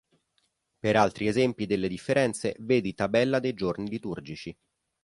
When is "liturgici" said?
3.87-4.51